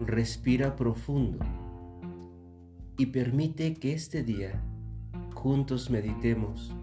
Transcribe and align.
respira 0.00 0.76
profundo 0.76 1.38
y 2.96 3.06
permite 3.06 3.74
que 3.74 3.92
este 3.92 4.22
día 4.22 4.62
juntos 5.34 5.90
meditemos 5.90 6.74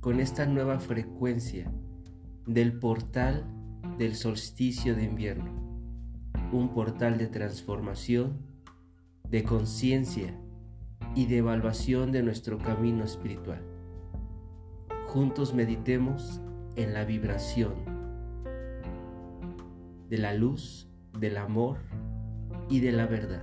con 0.00 0.20
esta 0.20 0.46
nueva 0.46 0.80
frecuencia 0.80 1.70
del 2.46 2.78
portal 2.78 3.44
del 3.98 4.14
solsticio 4.14 4.94
de 4.96 5.04
invierno, 5.04 5.52
un 6.52 6.72
portal 6.72 7.18
de 7.18 7.26
transformación, 7.26 8.38
de 9.28 9.44
conciencia 9.44 10.34
y 11.14 11.26
de 11.26 11.38
evaluación 11.38 12.12
de 12.12 12.22
nuestro 12.22 12.58
camino 12.58 13.04
espiritual. 13.04 13.62
Juntos 15.08 15.54
meditemos 15.54 16.40
en 16.76 16.94
la 16.94 17.04
vibración 17.04 17.74
de 20.08 20.18
la 20.18 20.34
luz, 20.34 20.88
del 21.18 21.36
amor 21.36 21.78
y 22.70 22.78
de 22.78 22.92
la 22.92 23.06
verdad. 23.06 23.42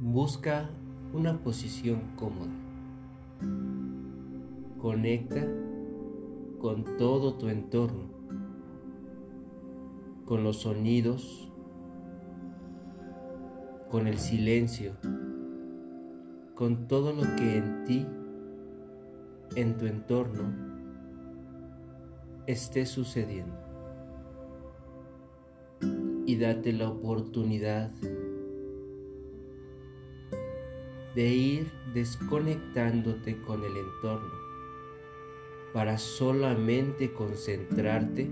Busca 0.00 0.68
una 1.12 1.38
posición 1.38 2.00
cómoda. 2.16 2.50
Conecta 4.80 5.46
con 6.60 6.84
todo 6.98 7.34
tu 7.34 7.48
entorno, 7.48 8.04
con 10.24 10.42
los 10.42 10.62
sonidos, 10.62 11.52
con 13.94 14.08
el 14.08 14.18
silencio, 14.18 14.96
con 16.56 16.88
todo 16.88 17.12
lo 17.12 17.22
que 17.36 17.58
en 17.58 17.84
ti, 17.84 18.04
en 19.54 19.76
tu 19.76 19.86
entorno, 19.86 20.52
esté 22.48 22.86
sucediendo. 22.86 23.54
Y 26.26 26.36
date 26.38 26.72
la 26.72 26.88
oportunidad 26.88 27.92
de 31.14 31.28
ir 31.28 31.70
desconectándote 31.94 33.40
con 33.42 33.62
el 33.62 33.76
entorno 33.76 34.34
para 35.72 35.98
solamente 35.98 37.12
concentrarte 37.12 38.28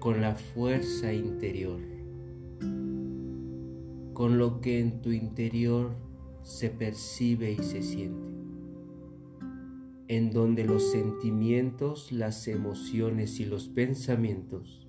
con 0.00 0.20
la 0.20 0.34
fuerza 0.34 1.12
interior, 1.12 1.78
con 4.18 4.36
lo 4.36 4.60
que 4.60 4.80
en 4.80 5.00
tu 5.00 5.12
interior 5.12 5.92
se 6.42 6.70
percibe 6.70 7.52
y 7.52 7.58
se 7.58 7.84
siente, 7.84 8.32
en 10.08 10.32
donde 10.32 10.64
los 10.64 10.90
sentimientos, 10.90 12.10
las 12.10 12.48
emociones 12.48 13.38
y 13.38 13.44
los 13.44 13.68
pensamientos 13.68 14.88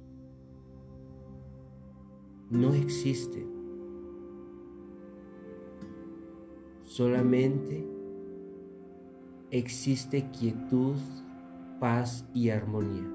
no 2.49 2.73
existen 2.73 3.59
Solamente 6.81 7.87
existe 9.51 10.27
quietud, 10.31 10.95
paz 11.79 12.25
y 12.33 12.49
armonía. 12.49 13.07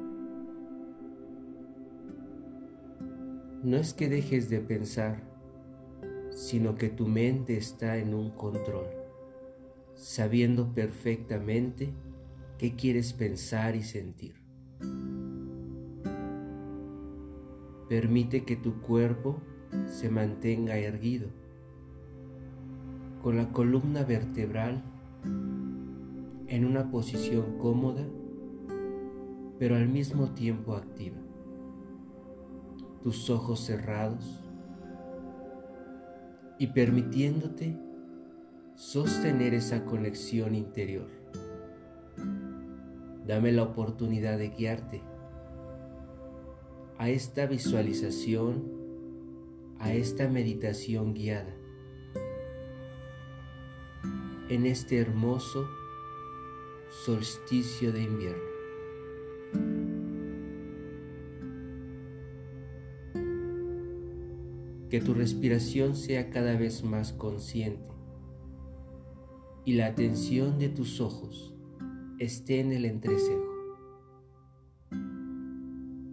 No 3.65 3.77
es 3.77 3.93
que 3.93 4.09
dejes 4.09 4.49
de 4.49 4.61
pensar, 4.61 5.34
sino 6.35 6.75
que 6.75 6.89
tu 6.89 7.07
mente 7.07 7.57
está 7.57 7.97
en 7.97 8.13
un 8.13 8.31
control, 8.31 8.87
sabiendo 9.95 10.75
perfectamente 10.75 11.95
qué 12.59 12.75
quieres 12.75 13.13
pensar 13.13 13.77
y 13.77 13.83
sentir. 13.83 14.35
Permite 17.89 18.45
que 18.45 18.57
tu 18.57 18.81
cuerpo 18.81 19.41
se 19.87 20.11
mantenga 20.11 20.77
erguido 20.77 21.29
con 23.23 23.37
la 23.37 23.53
columna 23.53 24.03
vertebral 24.03 24.83
en 26.47 26.65
una 26.65 26.91
posición 26.91 27.59
cómoda, 27.59 28.05
pero 29.59 29.77
al 29.77 29.89
mismo 29.89 30.31
tiempo 30.35 30.75
activa. 30.75 31.17
Tus 33.03 33.31
ojos 33.31 33.61
cerrados 33.61 34.44
y 36.59 36.69
permitiéndote 36.69 37.77
sostener 38.77 39.55
esa 39.55 39.85
conexión 39.85 40.55
interior. 40.55 41.09
Dame 43.27 43.53
la 43.53 43.63
oportunidad 43.63 44.39
de 44.39 44.51
guiarte 44.51 45.03
a 46.99 47.09
esta 47.09 47.47
visualización, 47.47 48.65
a 49.79 49.93
esta 49.93 50.29
meditación 50.29 51.15
guiada 51.15 51.55
en 54.49 54.67
este 54.67 54.99
hermoso 54.99 55.69
solsticio 57.05 57.93
de 57.93 58.03
invierno. 58.03 58.54
Que 64.95 65.01
tu 65.01 65.13
respiración 65.13 65.97
sea 65.97 66.31
cada 66.31 66.57
vez 66.57 66.85
más 66.85 67.13
consciente 67.13 67.83
y 69.65 69.73
la 69.73 69.87
atención 69.87 70.61
de 70.61 70.69
tus 70.69 71.01
ojos 71.01 71.53
esté 72.21 72.61
en 72.61 72.71
el 72.71 72.85
entrecejo, 72.85 73.43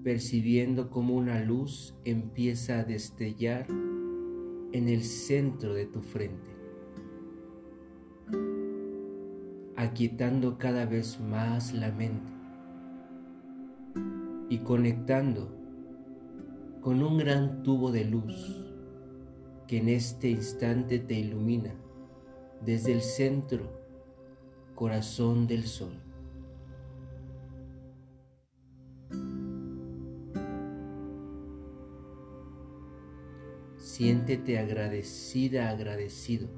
percibiendo 0.04 0.90
como 0.90 1.16
una 1.16 1.44
luz 1.44 1.94
empieza 2.06 2.80
a 2.80 2.84
destellar 2.84 3.68
en 3.70 4.90
el 4.90 5.04
centro 5.04 5.76
de 5.76 5.86
tu 5.86 6.02
frente 6.02 6.50
aquietando 9.76 10.58
cada 10.58 10.88
vez 10.88 11.20
más 11.20 11.72
la 11.76 11.92
mente 11.92 12.32
y 14.50 14.58
conectando 14.58 15.56
con 16.82 17.04
un 17.04 17.20
gran 17.20 17.62
tubo 17.62 17.92
de 17.92 18.06
luz 18.06 18.71
que 19.72 19.78
en 19.78 19.88
este 19.88 20.30
instante 20.30 21.00
te 21.00 21.14
ilumina 21.14 21.74
desde 22.60 22.92
el 22.92 23.00
centro 23.00 23.72
corazón 24.76 25.48
del 25.48 25.64
sol. 25.64 25.94
Siéntete 33.78 34.60
agradecida, 34.60 35.70
agradecido 35.70 36.50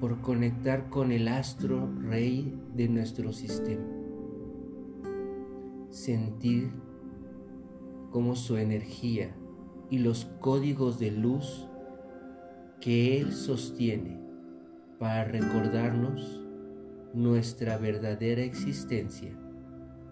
por 0.00 0.22
conectar 0.22 0.88
con 0.88 1.12
el 1.12 1.28
astro 1.28 1.90
rey 2.00 2.58
de 2.74 2.88
nuestro 2.88 3.34
sistema. 3.34 3.84
Sentir 5.90 6.70
cómo 8.10 8.34
su 8.34 8.56
energía 8.56 9.36
y 9.90 9.98
los 9.98 10.24
códigos 10.40 10.98
de 10.98 11.10
luz 11.10 11.65
que 12.80 13.20
Él 13.20 13.32
sostiene 13.32 14.18
para 14.98 15.24
recordarnos 15.24 16.40
nuestra 17.12 17.78
verdadera 17.78 18.42
existencia 18.42 19.36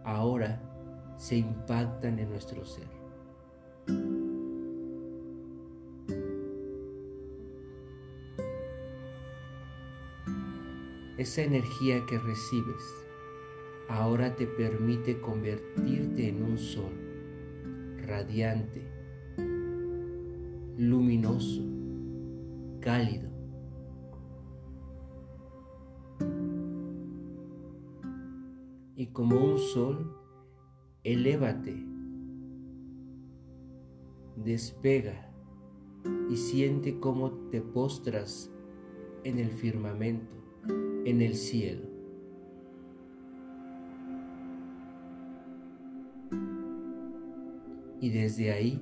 ahora 0.05 0.61
se 1.17 1.37
impactan 1.37 2.19
en 2.19 2.31
nuestro 2.31 2.65
ser. 2.65 2.89
Esa 11.17 11.43
energía 11.43 12.05
que 12.07 12.19
recibes 12.19 12.85
ahora 13.89 14.35
te 14.35 14.47
permite 14.47 15.21
convertirte 15.21 16.29
en 16.29 16.43
un 16.43 16.59
sol 16.59 16.93
radiante, 18.07 18.83
luminoso, 20.77 21.63
cálido. 22.85 23.31
Y 28.95 29.07
como 29.07 29.43
un 29.43 29.57
sol, 29.57 30.15
elévate, 31.03 31.75
despega 34.37 35.33
y 36.29 36.37
siente 36.37 37.01
cómo 37.01 37.31
te 37.51 37.63
postras 37.63 38.53
en 39.25 39.39
el 39.39 39.51
firmamento 39.51 40.37
en 41.07 41.23
el 41.23 41.37
cielo. 41.37 41.87
Y 47.99 48.11
desde 48.11 48.53
ahí 48.53 48.79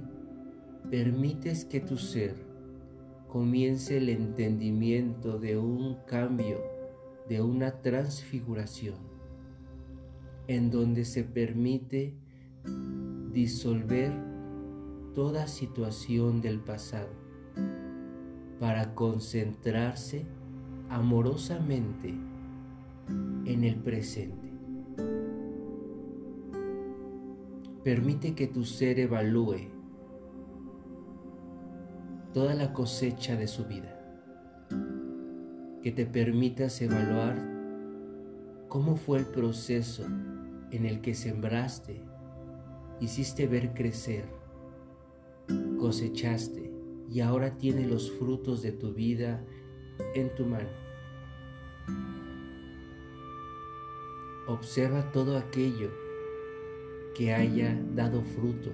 permites 0.90 1.64
que 1.64 1.78
tu 1.78 1.96
ser 1.96 2.51
comience 3.32 3.96
el 3.96 4.11
entendimiento 4.11 5.38
de 5.38 5.56
un 5.56 5.96
cambio, 6.06 6.61
de 7.31 7.40
una 7.40 7.81
transfiguración, 7.81 8.96
en 10.49 10.70
donde 10.70 11.06
se 11.06 11.25
permite 11.25 12.14
disolver 13.32 14.12
toda 15.14 15.46
situación 15.46 16.43
del 16.43 16.61
pasado 16.61 17.08
para 18.61 18.94
concentrarse 18.94 20.26
amorosamente 20.90 22.11
en 23.46 23.64
el 23.64 23.76
presente. 23.76 24.52
Permite 27.82 28.34
que 28.34 28.46
tu 28.46 28.67
ser 28.67 29.00
evalúe 29.00 29.81
toda 32.32 32.55
la 32.55 32.73
cosecha 32.73 33.37
de 33.37 33.46
su 33.46 33.67
vida, 33.67 33.99
que 35.82 35.93
te 35.93 36.06
permitas 36.06 36.81
evaluar 36.81 37.37
cómo 38.69 38.96
fue 38.96 39.19
el 39.19 39.26
proceso 39.26 40.05
en 40.70 40.87
el 40.87 41.02
que 41.02 41.14
sembraste, 41.14 42.00
hiciste 43.00 43.46
ver 43.46 43.75
crecer, 43.75 44.25
cosechaste 45.79 46.73
y 47.11 47.20
ahora 47.20 47.58
tiene 47.58 47.87
los 47.87 48.11
frutos 48.12 48.62
de 48.62 48.73
tu 48.73 48.94
vida 48.94 49.44
en 50.14 50.34
tu 50.34 50.46
mano. 50.46 50.70
Observa 54.49 55.12
todo 55.12 55.37
aquello 55.37 55.90
que 57.14 57.34
haya 57.34 57.79
dado 57.94 58.23
fruto, 58.23 58.70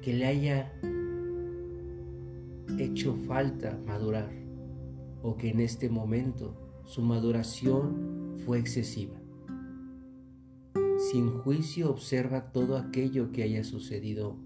que 0.00 0.14
le 0.14 0.26
haya 0.26 0.72
hecho 2.78 3.14
falta 3.26 3.78
madurar 3.86 4.30
o 5.22 5.36
que 5.36 5.50
en 5.50 5.60
este 5.60 5.88
momento 5.88 6.54
su 6.84 7.02
maduración 7.02 8.36
fue 8.44 8.58
excesiva. 8.58 9.16
Sin 11.10 11.30
juicio 11.40 11.90
observa 11.90 12.52
todo 12.52 12.76
aquello 12.76 13.32
que 13.32 13.42
haya 13.42 13.64
sucedido 13.64 14.36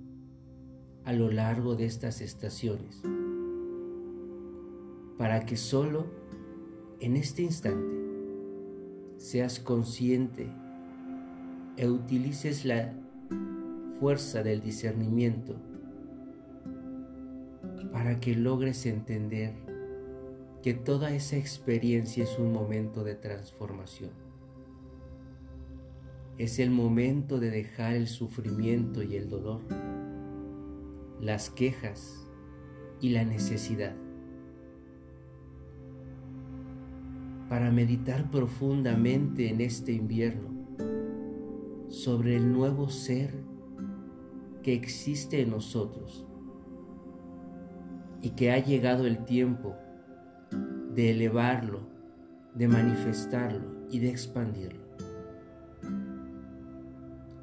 a 1.04 1.12
lo 1.12 1.30
largo 1.30 1.76
de 1.76 1.86
estas 1.86 2.20
estaciones, 2.20 3.02
para 5.16 5.44
que 5.46 5.56
solo 5.56 6.06
en 7.00 7.16
este 7.16 7.42
instante 7.42 7.96
seas 9.16 9.60
consciente 9.60 10.50
e 11.76 11.88
utilices 11.88 12.64
la 12.64 12.94
fuerza 13.98 14.42
del 14.42 14.62
discernimiento 14.62 15.56
para 17.92 18.20
que 18.20 18.34
logres 18.34 18.86
entender 18.86 19.54
que 20.62 20.74
toda 20.74 21.12
esa 21.14 21.36
experiencia 21.36 22.24
es 22.24 22.38
un 22.38 22.52
momento 22.52 23.04
de 23.04 23.14
transformación. 23.14 24.10
Es 26.38 26.58
el 26.58 26.70
momento 26.70 27.38
de 27.38 27.50
dejar 27.50 27.94
el 27.94 28.08
sufrimiento 28.08 29.02
y 29.02 29.16
el 29.16 29.28
dolor 29.28 29.60
las 31.20 31.50
quejas 31.50 32.26
y 33.00 33.10
la 33.10 33.24
necesidad. 33.24 33.94
Para 37.48 37.70
meditar 37.70 38.30
profundamente 38.30 39.48
en 39.50 39.60
este 39.60 39.92
invierno 39.92 40.48
sobre 41.88 42.36
el 42.36 42.52
nuevo 42.52 42.88
ser 42.88 43.34
que 44.62 44.72
existe 44.72 45.42
en 45.42 45.50
nosotros 45.50 46.26
y 48.22 48.30
que 48.30 48.52
ha 48.52 48.58
llegado 48.58 49.06
el 49.06 49.24
tiempo 49.24 49.76
de 50.94 51.10
elevarlo, 51.10 51.80
de 52.54 52.68
manifestarlo 52.68 53.86
y 53.90 53.98
de 54.00 54.10
expandirlo. 54.10 54.80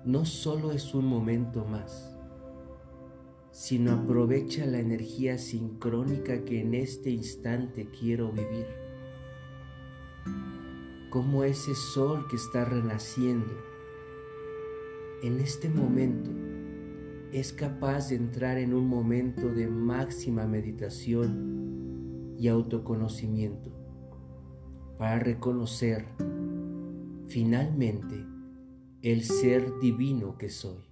No 0.06 0.26
solo 0.26 0.72
es 0.72 0.94
un 0.94 1.06
momento 1.06 1.66
más, 1.66 2.18
sino 3.52 3.94
aprovecha 3.94 4.66
la 4.66 4.80
energía 4.80 5.38
sincrónica 5.38 6.46
que 6.46 6.62
en 6.62 6.76
este 6.76 7.10
instante 7.10 7.90
quiero 8.00 8.32
vivir. 8.32 8.68
Como 11.10 11.44
ese 11.44 11.74
sol 11.74 12.28
que 12.30 12.36
está 12.36 12.66
renaciendo 12.66 13.54
en 15.24 15.40
este 15.40 15.70
momento 15.70 16.30
es 17.32 17.52
capaz 17.54 18.10
de 18.10 18.16
entrar 18.16 18.58
en 18.58 18.74
un 18.74 18.88
momento 18.88 19.54
de 19.54 19.68
máxima 19.68 20.46
meditación 20.48 22.36
y 22.38 22.48
autoconocimiento 22.48 23.72
para 24.98 25.20
reconocer 25.20 26.06
finalmente 27.28 28.26
el 29.02 29.24
ser 29.24 29.80
divino 29.80 30.38
que 30.38 30.50
soy. 30.50 30.84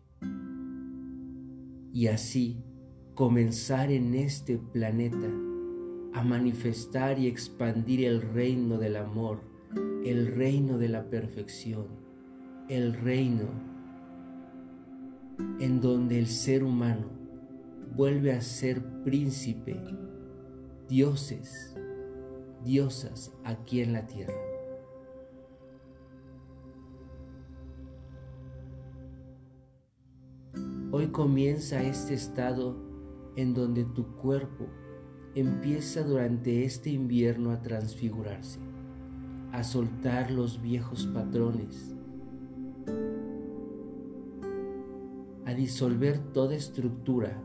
Y 1.94 2.08
así 2.08 2.64
comenzar 3.14 3.92
en 3.92 4.16
este 4.16 4.58
planeta 4.58 5.32
a 6.14 6.24
manifestar 6.24 7.18
y 7.20 7.28
expandir 7.28 8.04
el 8.06 8.22
reino 8.22 8.78
del 8.78 8.98
amor, 8.98 9.42
el 10.06 10.28
reino 10.28 10.78
de 10.78 10.90
la 10.90 11.10
perfección, 11.10 11.88
el 12.70 12.94
reino 12.94 13.75
en 15.60 15.82
donde 15.82 16.20
el 16.20 16.28
ser 16.28 16.64
humano 16.64 17.08
vuelve 17.96 18.34
a 18.34 18.42
ser 18.42 18.82
príncipe, 19.04 19.80
dioses, 20.88 21.76
diosas 22.64 23.32
aquí 23.44 23.82
en 23.82 23.94
la 23.94 24.06
tierra. 24.06 24.34
Hoy 30.92 31.08
comienza 31.08 31.84
este 31.84 32.14
estado 32.14 32.78
en 33.36 33.54
donde 33.54 33.84
tu 33.84 34.16
cuerpo 34.16 34.66
empieza 35.36 36.04
durante 36.04 36.64
este 36.64 36.90
invierno 36.90 37.52
a 37.52 37.62
transfigurarse, 37.62 38.60
a 39.52 39.64
soltar 39.64 40.32
los 40.32 40.62
viejos 40.62 41.06
patrones, 41.08 41.95
a 45.46 45.54
disolver 45.54 46.18
toda 46.34 46.56
estructura 46.56 47.40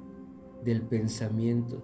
del 0.64 0.82
pensamiento, 0.82 1.82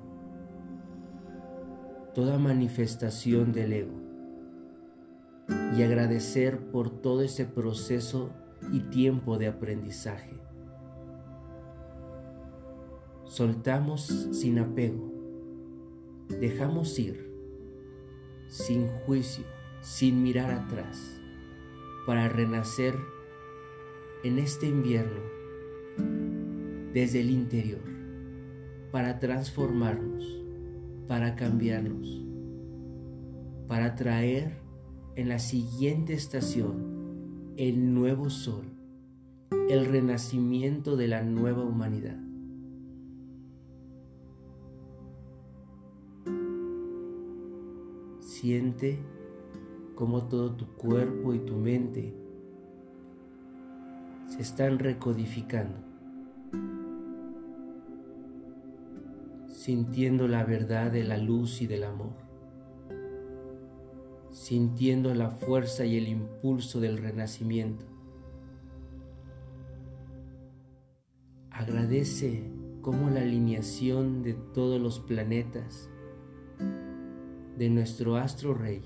toda 2.15 2.39
manifestación 2.39 3.53
del 3.53 3.73
ego 3.75 4.07
y 5.77 5.83
agradecer 5.83 6.71
por 6.71 6.91
todo 6.91 7.21
ese 7.21 7.45
proceso 7.45 8.31
y 8.73 8.81
tiempo 8.81 9.37
de 9.37 9.49
aprendizaje. 9.49 10.41
Soltamos 13.25 14.07
sin 14.33 14.59
apego, 14.59 15.13
dejamos 16.41 16.99
ir, 16.99 17.31
sin 18.49 18.89
juicio, 19.05 19.45
sin 19.81 20.23
mirar 20.23 20.51
atrás, 20.51 21.21
para 22.07 22.29
renacer 22.29 22.95
en 24.25 24.39
este 24.39 24.67
invierno 24.67 25.36
desde 26.93 27.21
el 27.21 27.31
interior, 27.31 27.83
para 28.91 29.19
transformarnos, 29.19 30.43
para 31.07 31.37
cambiarnos, 31.37 32.25
para 33.69 33.95
traer 33.95 34.59
en 35.15 35.29
la 35.29 35.39
siguiente 35.39 36.15
estación 36.15 37.55
el 37.57 37.95
nuevo 37.95 38.31
sol, 38.31 38.65
el 39.69 39.87
renacimiento 39.87 40.97
de 40.97 41.09
la 41.09 41.23
nueva 41.23 41.65
humanidad. 41.65 42.19
Siente 48.21 48.99
cómo 49.95 50.29
todo 50.29 50.55
tu 50.55 50.67
cuerpo 50.75 51.35
y 51.35 51.39
tu 51.39 51.57
mente 51.57 52.26
están 54.39 54.79
recodificando, 54.79 55.79
sintiendo 59.49 60.29
la 60.29 60.45
verdad 60.45 60.93
de 60.93 61.05
la 61.05 61.17
luz 61.17 61.63
y 61.63 61.67
del 61.67 61.85
amor, 61.85 62.13
sintiendo 64.31 65.15
la 65.15 65.31
fuerza 65.31 65.87
y 65.87 65.97
el 65.97 66.09
impulso 66.09 66.81
del 66.81 66.99
renacimiento. 66.99 67.87
Agradece 71.51 72.45
cómo 72.83 73.09
la 73.09 73.23
alineación 73.23 74.23
de 74.23 74.35
todos 74.35 74.81
los 74.81 75.01
planetas 75.01 75.89
de 77.57 77.71
nuestro 77.71 78.17
astro 78.17 78.53
rey, 78.53 78.83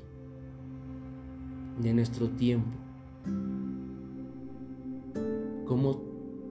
de 1.80 1.92
nuestro 1.92 2.28
tiempo, 2.28 2.78
como 5.70 5.98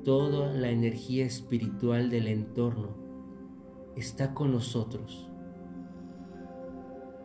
toda 0.05 0.53
la 0.53 0.69
energía 0.69 1.25
espiritual 1.25 2.09
del 2.09 2.29
entorno 2.29 2.95
está 3.97 4.33
con 4.33 4.53
nosotros, 4.53 5.29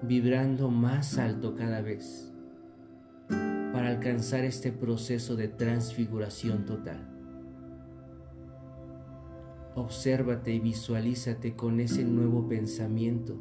vibrando 0.02 0.72
más 0.72 1.18
alto 1.18 1.54
cada 1.54 1.82
vez 1.82 2.34
para 3.28 3.90
alcanzar 3.90 4.44
este 4.44 4.72
proceso 4.72 5.36
de 5.36 5.46
transfiguración 5.46 6.64
total. 6.64 7.08
Obsérvate 9.76 10.52
y 10.52 10.58
visualízate 10.58 11.54
con 11.54 11.78
ese 11.78 12.02
nuevo 12.02 12.48
pensamiento, 12.48 13.40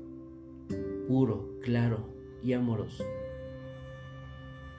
puro, 1.07 1.57
claro 1.63 2.07
y 2.43 2.53
amoroso. 2.53 3.03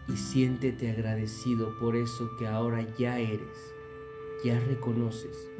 Y 0.09 0.17
siéntete 0.17 0.91
agradecido 0.91 1.79
por 1.79 1.97
eso 1.97 2.31
que 2.39 2.47
ahora 2.47 2.87
ya 2.99 3.19
eres, 3.19 3.75
ya 4.45 4.61
reconoces 4.61 5.51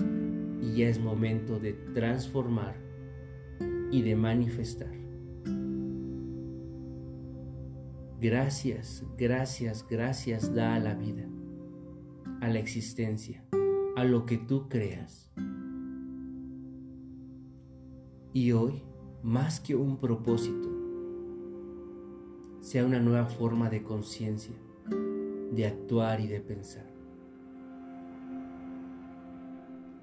y 0.61 0.77
ya 0.77 0.89
es 0.89 1.01
momento 1.01 1.59
de 1.59 1.73
transformar 1.73 2.77
y 3.91 4.03
de 4.03 4.17
manifestar. 4.17 4.93
Gracias, 8.21 9.05
gracias, 9.19 9.87
gracias 9.89 10.55
da 10.55 10.75
a 10.75 10.81
la 10.81 10.95
vida, 10.95 11.29
a 12.41 12.49
la 12.49 12.59
existencia, 12.59 13.45
a 13.97 14.05
lo 14.05 14.25
que 14.25 14.39
tú 14.39 14.69
creas. 14.69 15.31
Y 18.33 18.53
hoy, 18.53 18.83
más 19.23 19.61
que 19.61 19.77
un 19.77 19.99
propósito, 19.99 20.74
sea 22.65 22.87
una 22.87 22.99
nueva 22.99 23.27
forma 23.27 23.69
de 23.69 23.83
conciencia, 23.83 24.55
de 25.53 25.67
actuar 25.67 26.21
y 26.21 26.29
de 26.29 26.41
pensar. 26.41 26.87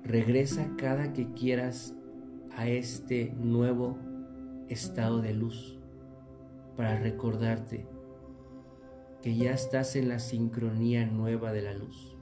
Regresa 0.03 0.70
cada 0.77 1.12
que 1.12 1.34
quieras 1.34 1.96
a 2.56 2.68
este 2.68 3.34
nuevo 3.36 3.98
estado 4.70 5.24
de 5.24 5.34
luz 5.34 5.80
para 6.77 7.00
recordarte 7.00 7.88
que 9.24 9.36
ya 9.36 9.53
estás 9.53 9.96
en 9.96 10.10
la 10.10 10.20
sincronía 10.20 11.08
nueva 11.08 11.51
de 11.53 11.63
la 11.63 11.74
luz, 11.74 12.15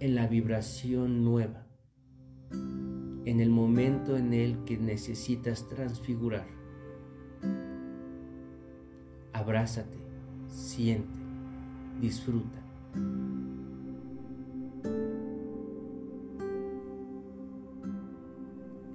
en 0.00 0.16
la 0.16 0.26
vibración 0.26 1.22
nueva 1.22 1.66
en 3.26 3.40
el 3.40 3.50
momento 3.50 4.16
en 4.16 4.32
el 4.32 4.64
que 4.64 4.78
necesitas 4.78 5.68
transfigurar. 5.68 6.55
Abrázate, 9.36 9.98
siente, 10.48 11.18
disfruta. 12.00 12.58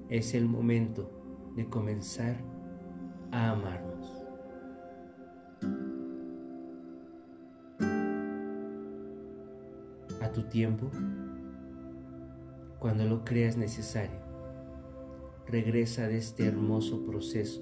Es 0.10 0.34
el 0.34 0.46
momento 0.46 1.12
de 1.56 1.68
comenzar 1.68 2.38
a 3.32 3.52
amarnos. 3.52 4.26
A 10.22 10.32
tu 10.32 10.42
tiempo, 10.50 10.90
cuando 12.80 13.06
lo 13.06 13.24
creas 13.24 13.58
necesario 13.58 14.20
regresa 15.46 16.08
de 16.08 16.18
este 16.18 16.48
hermoso 16.48 17.06
proceso 17.06 17.62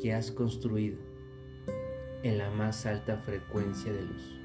que 0.00 0.14
has 0.14 0.30
construido 0.30 1.07
en 2.22 2.38
la 2.38 2.50
más 2.50 2.86
alta 2.86 3.18
frecuencia 3.18 3.92
de 3.92 4.02
luz. 4.02 4.40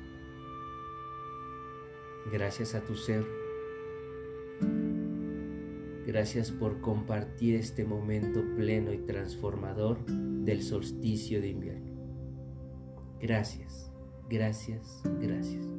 Gracias 2.32 2.76
a 2.76 2.82
tu 2.82 2.96
ser. 2.96 3.26
Gracias 6.06 6.52
por 6.52 6.80
compartir 6.82 7.56
este 7.56 7.86
momento 7.86 8.44
pleno 8.56 8.94
y 8.94 9.00
transformador 9.00 10.06
del 10.06 10.62
solsticio 10.62 11.42
de 11.42 11.48
invierno. 11.50 11.94
Gracias, 13.20 13.92
gracias, 14.30 15.02
gracias. 15.22 15.73